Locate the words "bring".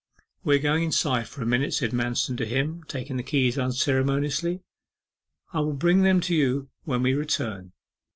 5.73-6.01